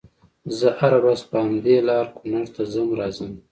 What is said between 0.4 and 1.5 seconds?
زه هره ورځ په